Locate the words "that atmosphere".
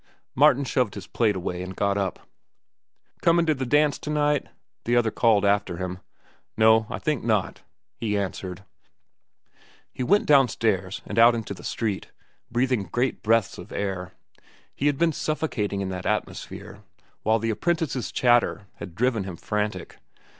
15.89-16.81